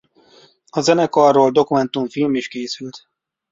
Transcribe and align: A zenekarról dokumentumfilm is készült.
A 0.69 0.81
zenekarról 0.81 1.51
dokumentumfilm 1.51 2.35
is 2.35 2.47
készült. 2.47 3.09